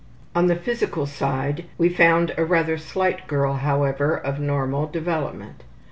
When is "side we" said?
1.05-1.87